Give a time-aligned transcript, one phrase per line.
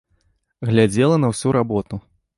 [0.69, 2.05] Глядзела на ўсю работу.